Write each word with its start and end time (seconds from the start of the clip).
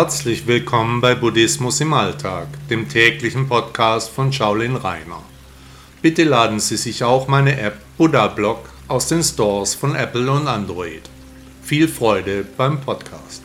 Herzlich 0.00 0.46
willkommen 0.46 1.00
bei 1.00 1.16
Buddhismus 1.16 1.80
im 1.80 1.92
Alltag, 1.92 2.46
dem 2.70 2.88
täglichen 2.88 3.48
Podcast 3.48 4.10
von 4.10 4.32
Shaolin 4.32 4.76
Rainer. 4.76 5.24
Bitte 6.02 6.22
laden 6.22 6.60
Sie 6.60 6.76
sich 6.76 7.02
auch 7.02 7.26
meine 7.26 7.60
App 7.60 7.80
Buddha 7.96 8.28
Blog 8.28 8.60
aus 8.86 9.08
den 9.08 9.24
Stores 9.24 9.74
von 9.74 9.96
Apple 9.96 10.30
und 10.30 10.46
Android. 10.46 11.02
Viel 11.64 11.88
Freude 11.88 12.44
beim 12.56 12.80
Podcast. 12.80 13.42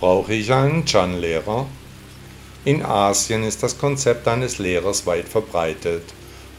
Brauche 0.00 0.34
ich 0.34 0.52
einen 0.52 0.84
Chan-Lehrer? 0.84 1.66
In 2.64 2.84
Asien 2.84 3.44
ist 3.44 3.62
das 3.62 3.78
Konzept 3.78 4.26
eines 4.26 4.58
Lehrers 4.58 5.06
weit 5.06 5.28
verbreitet. 5.28 6.02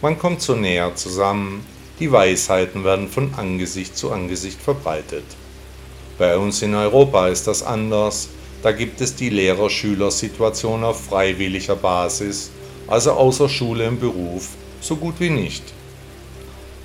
Man 0.02 0.18
kommt 0.18 0.42
so 0.42 0.56
näher 0.56 0.96
zusammen, 0.96 1.66
die 2.00 2.10
Weisheiten 2.10 2.86
werden 2.86 3.10
von 3.10 3.34
Angesicht 3.34 3.98
zu 3.98 4.10
Angesicht 4.14 4.62
verbreitet. 4.62 5.26
Bei 6.20 6.38
uns 6.38 6.62
in 6.62 6.76
Europa 6.76 7.30
ist 7.30 7.48
das 7.48 7.64
anders, 7.64 8.28
da 8.62 8.74
gibt 8.74 9.00
es 9.00 9.16
die 9.16 9.30
Lehrer-Schüler-Situation 9.30 10.84
auf 10.84 11.06
freiwilliger 11.06 11.78
Basis, 11.78 12.52
also 12.88 13.14
außer 13.14 13.48
Schule 13.48 13.86
im 13.86 13.98
Beruf, 13.98 14.50
so 14.82 14.98
gut 14.98 15.16
wie 15.20 15.30
nicht. 15.30 15.64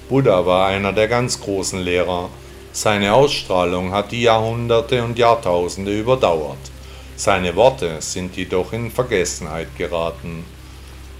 Buddha 0.09 0.47
war 0.47 0.69
einer 0.69 0.93
der 0.93 1.09
ganz 1.09 1.41
großen 1.41 1.80
Lehrer. 1.80 2.30
Seine 2.73 3.12
Ausstrahlung 3.12 3.91
hat 3.91 4.12
die 4.12 4.23
Jahrhunderte 4.23 5.02
und 5.02 5.18
Jahrtausende 5.18 5.98
überdauert. 5.98 6.71
Seine 7.16 7.57
Worte 7.57 7.96
sind 7.98 8.37
jedoch 8.37 8.73
in 8.73 8.93
Vergessenheit 8.93 9.76
geraten. 9.76 10.45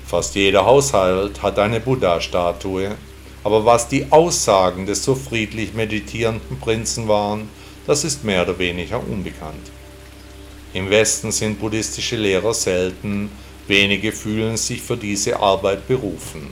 Fast 0.07 0.37
jeder 0.37 0.65
Haushalt 0.65 1.43
hat 1.43 1.59
eine 1.59 1.81
Buddha-Statue, 1.81 2.93
aber 3.43 3.65
was 3.65 3.89
die 3.89 4.07
Aussagen 4.11 4.87
des 4.87 5.03
so 5.03 5.17
friedlich 5.17 5.75
meditierenden 5.75 6.61
Prinzen 6.61 7.09
waren, 7.09 7.49
das 7.87 8.05
ist 8.05 8.25
mehr 8.25 8.43
oder 8.43 8.59
weniger 8.59 9.01
unbekannt. 9.07 9.71
Im 10.73 10.91
Westen 10.91 11.31
sind 11.31 11.61
buddhistische 11.61 12.17
Lehrer 12.17 12.55
selten, 12.55 13.31
wenige 13.69 14.13
fühlen 14.13 14.57
sich 14.57 14.83
für 14.83 14.97
diese 14.97 15.39
Arbeit 15.39 15.87
berufen. 15.87 16.49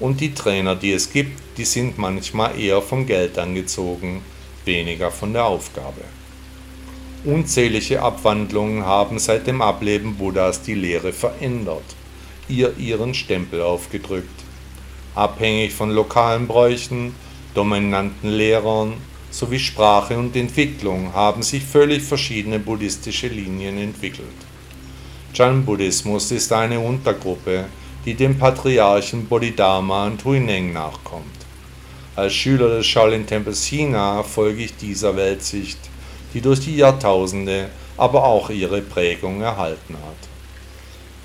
Und 0.00 0.20
die 0.20 0.34
Trainer, 0.34 0.76
die 0.76 0.92
es 0.92 1.10
gibt, 1.12 1.40
die 1.56 1.64
sind 1.64 1.98
manchmal 1.98 2.58
eher 2.58 2.82
vom 2.82 3.06
Geld 3.06 3.38
angezogen, 3.38 4.22
weniger 4.64 5.10
von 5.10 5.32
der 5.32 5.46
Aufgabe. 5.46 6.02
Unzählige 7.24 8.00
Abwandlungen 8.00 8.84
haben 8.84 9.18
seit 9.18 9.46
dem 9.48 9.60
Ableben 9.60 10.14
Buddhas 10.14 10.62
die 10.62 10.74
Lehre 10.74 11.12
verändert, 11.12 11.82
ihr 12.48 12.76
ihren 12.78 13.12
Stempel 13.14 13.60
aufgedrückt. 13.60 14.28
Abhängig 15.16 15.72
von 15.72 15.90
lokalen 15.90 16.46
Bräuchen, 16.46 17.14
dominanten 17.54 18.30
Lehrern 18.30 18.92
sowie 19.38 19.58
Sprache 19.58 20.18
und 20.18 20.34
Entwicklung 20.34 21.12
haben 21.12 21.42
sich 21.42 21.62
völlig 21.62 22.02
verschiedene 22.02 22.58
buddhistische 22.58 23.28
Linien 23.28 23.78
entwickelt. 23.78 24.38
Chan-Buddhismus 25.32 26.32
ist 26.32 26.52
eine 26.52 26.80
Untergruppe, 26.80 27.66
die 28.04 28.14
dem 28.14 28.38
Patriarchen 28.38 29.26
Bodhidharma 29.26 30.06
und 30.06 30.24
Huineng 30.24 30.72
nachkommt. 30.72 31.38
Als 32.16 32.34
Schüler 32.34 32.68
des 32.78 32.86
Shaolin-Tempels 32.86 33.64
China 33.64 34.22
folge 34.22 34.64
ich 34.64 34.76
dieser 34.76 35.14
Weltsicht 35.14 35.78
die 36.34 36.40
durch 36.40 36.60
die 36.60 36.76
Jahrtausende 36.76 37.68
aber 37.96 38.24
auch 38.24 38.50
ihre 38.50 38.80
Prägung 38.80 39.40
erhalten 39.40 39.94
hat. 39.94 40.28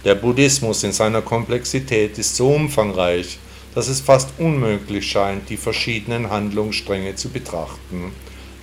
Der 0.06 0.16
Buddhismus 0.16 0.84
in 0.84 0.92
seiner 0.92 1.22
Komplexität 1.22 2.18
ist 2.18 2.36
so 2.36 2.50
umfangreich, 2.50 3.38
dass 3.76 3.88
es 3.88 4.02
fast 4.02 4.30
unmöglich 4.38 5.10
scheint, 5.10 5.50
die 5.50 5.58
verschiedenen 5.58 6.30
Handlungsstränge 6.30 7.16
zu 7.16 7.30
betrachten. 7.30 8.12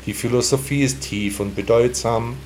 Die 0.06 0.14
Philosophie 0.14 0.82
ist 0.82 1.00
tief 1.00 1.40
und 1.40 1.54
bedeutsam, 1.56 2.36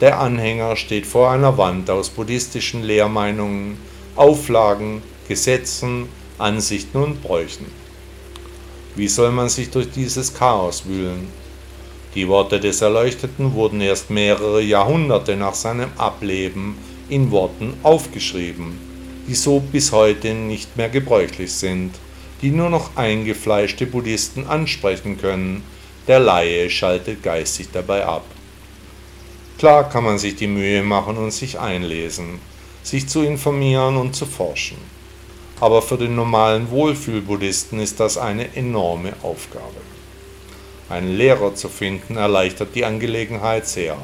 der 0.00 0.18
Anhänger 0.18 0.76
steht 0.76 1.06
vor 1.06 1.30
einer 1.30 1.58
Wand 1.58 1.90
aus 1.90 2.10
buddhistischen 2.10 2.82
Lehrmeinungen, 2.82 3.76
Auflagen, 4.16 5.02
Gesetzen, 5.28 6.08
Ansichten 6.38 6.98
und 6.98 7.22
Bräuchen. 7.22 7.66
Wie 8.96 9.08
soll 9.08 9.30
man 9.30 9.48
sich 9.48 9.70
durch 9.70 9.90
dieses 9.90 10.34
Chaos 10.34 10.84
wühlen? 10.86 11.28
Die 12.14 12.28
Worte 12.28 12.60
des 12.60 12.82
Erleuchteten 12.82 13.54
wurden 13.54 13.80
erst 13.80 14.10
mehrere 14.10 14.60
Jahrhunderte 14.60 15.34
nach 15.34 15.54
seinem 15.54 15.88
Ableben 15.96 16.76
in 17.08 17.30
Worten 17.30 17.74
aufgeschrieben, 17.82 18.78
die 19.26 19.34
so 19.34 19.60
bis 19.60 19.92
heute 19.92 20.34
nicht 20.34 20.76
mehr 20.76 20.90
gebräuchlich 20.90 21.52
sind, 21.52 21.92
die 22.42 22.50
nur 22.50 22.68
noch 22.68 22.96
eingefleischte 22.96 23.86
Buddhisten 23.86 24.46
ansprechen 24.46 25.18
können, 25.18 25.62
der 26.08 26.18
Laie 26.18 26.68
schaltet 26.68 27.22
geistig 27.22 27.68
dabei 27.72 28.04
ab. 28.04 28.24
Klar 29.58 29.88
kann 29.88 30.02
man 30.02 30.18
sich 30.18 30.34
die 30.34 30.48
Mühe 30.48 30.82
machen 30.82 31.16
und 31.16 31.30
sich 31.30 31.60
einlesen, 31.60 32.40
sich 32.82 33.08
zu 33.08 33.22
informieren 33.22 33.96
und 33.96 34.16
zu 34.16 34.26
forschen. 34.26 34.78
Aber 35.60 35.80
für 35.80 35.96
den 35.96 36.16
normalen 36.16 36.70
Wohlfühlbuddhisten 36.72 37.78
ist 37.78 38.00
das 38.00 38.18
eine 38.18 38.56
enorme 38.56 39.12
Aufgabe. 39.22 39.80
Einen 40.88 41.16
Lehrer 41.16 41.54
zu 41.54 41.68
finden 41.68 42.16
erleichtert 42.16 42.74
die 42.74 42.84
Angelegenheit 42.84 43.68
sehr. 43.68 43.96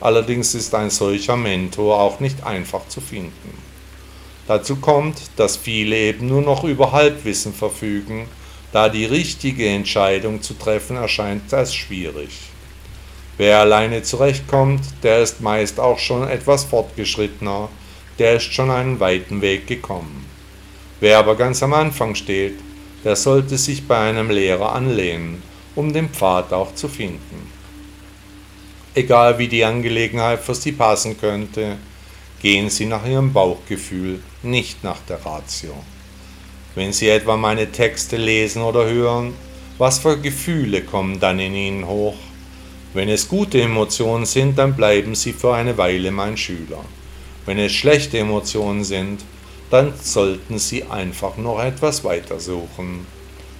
Allerdings 0.00 0.54
ist 0.54 0.72
ein 0.76 0.90
solcher 0.90 1.36
Mentor 1.36 2.00
auch 2.00 2.20
nicht 2.20 2.46
einfach 2.46 2.86
zu 2.86 3.00
finden. 3.00 3.63
Dazu 4.46 4.76
kommt, 4.76 5.16
dass 5.36 5.56
viele 5.56 5.96
eben 5.96 6.28
nur 6.28 6.42
noch 6.42 6.64
über 6.64 6.92
Halbwissen 6.92 7.54
verfügen, 7.54 8.26
da 8.72 8.88
die 8.88 9.04
richtige 9.04 9.66
Entscheidung 9.68 10.42
zu 10.42 10.54
treffen 10.54 10.96
erscheint 10.96 11.52
als 11.54 11.74
schwierig. 11.74 12.30
Wer 13.36 13.60
alleine 13.60 14.02
zurechtkommt, 14.02 14.82
der 15.02 15.22
ist 15.22 15.40
meist 15.40 15.80
auch 15.80 15.98
schon 15.98 16.28
etwas 16.28 16.64
fortgeschrittener, 16.64 17.68
der 18.18 18.36
ist 18.36 18.52
schon 18.52 18.70
einen 18.70 19.00
weiten 19.00 19.40
Weg 19.42 19.66
gekommen. 19.66 20.26
Wer 21.00 21.18
aber 21.18 21.36
ganz 21.36 21.62
am 21.62 21.72
Anfang 21.72 22.14
steht, 22.14 22.58
der 23.04 23.16
sollte 23.16 23.58
sich 23.58 23.88
bei 23.88 23.98
einem 23.98 24.30
Lehrer 24.30 24.72
anlehnen 24.72 25.42
um 25.74 25.92
den 25.92 26.08
Pfad 26.08 26.52
auch 26.52 26.74
zu 26.74 26.88
finden. 26.88 27.50
Egal 28.94 29.38
wie 29.38 29.48
die 29.48 29.64
Angelegenheit 29.64 30.40
für 30.40 30.54
Sie 30.54 30.72
passen 30.72 31.18
könnte, 31.18 31.78
gehen 32.44 32.68
Sie 32.68 32.84
nach 32.84 33.06
Ihrem 33.06 33.32
Bauchgefühl, 33.32 34.20
nicht 34.42 34.84
nach 34.84 35.00
der 35.08 35.24
Ratio. 35.24 35.72
Wenn 36.74 36.92
Sie 36.92 37.08
etwa 37.08 37.38
meine 37.38 37.72
Texte 37.72 38.18
lesen 38.18 38.60
oder 38.60 38.84
hören, 38.84 39.32
was 39.78 40.00
für 40.00 40.18
Gefühle 40.18 40.82
kommen 40.82 41.18
dann 41.18 41.38
in 41.38 41.54
Ihnen 41.54 41.86
hoch? 41.86 42.16
Wenn 42.92 43.08
es 43.08 43.28
gute 43.28 43.62
Emotionen 43.62 44.26
sind, 44.26 44.58
dann 44.58 44.76
bleiben 44.76 45.14
Sie 45.14 45.32
für 45.32 45.54
eine 45.54 45.78
Weile 45.78 46.10
mein 46.10 46.36
Schüler. 46.36 46.84
Wenn 47.46 47.58
es 47.58 47.72
schlechte 47.72 48.18
Emotionen 48.18 48.84
sind, 48.84 49.22
dann 49.70 49.94
sollten 50.02 50.58
Sie 50.58 50.84
einfach 50.84 51.38
noch 51.38 51.64
etwas 51.64 52.04
weiter 52.04 52.38
suchen. 52.40 53.06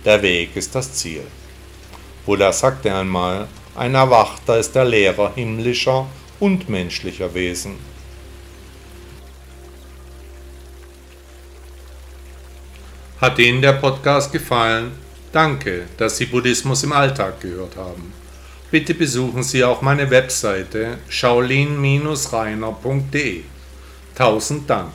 Der 0.05 0.21
Weg 0.21 0.57
ist 0.57 0.75
das 0.75 0.93
Ziel. 0.93 1.23
Buddha 2.27 2.53
sagte 2.53 2.95
einmal, 2.95 3.49
ein 3.77 3.95
Erwachter 3.95 4.59
ist 4.59 4.75
der 4.75 4.85
Lehrer 4.85 5.33
himmlischer 5.35 6.07
und 6.39 6.69
menschlicher 6.69 7.33
Wesen. 7.33 7.94
Hat 13.25 13.39
Ihnen 13.39 13.63
der 13.63 13.73
Podcast 13.73 14.33
gefallen? 14.33 14.93
Danke, 15.33 15.85
dass 15.97 16.19
Sie 16.19 16.27
Buddhismus 16.27 16.83
im 16.83 16.93
Alltag 16.93 17.41
gehört 17.41 17.75
haben. 17.75 18.13
Bitte 18.71 18.93
besuchen 18.93 19.43
Sie 19.43 19.65
auch 19.65 19.81
meine 19.81 20.11
Webseite 20.11 20.99
shaolin-reiner.de. 21.09 23.45
Tausend 24.15 24.69
Dank. 24.69 24.93